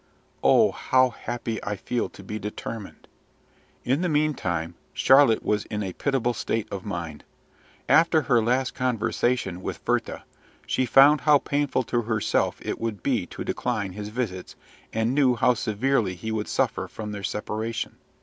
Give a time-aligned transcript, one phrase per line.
[0.43, 3.07] Oh, how happy I feel to be determined!"
[3.85, 7.23] In the meantime, Charlotte was in a pitiable state of mind.
[7.87, 10.23] After her last conversation with Werther,
[10.65, 14.55] she found how painful to herself it would be to decline his visits,
[14.91, 17.97] and knew how severely he would suffer from their separation.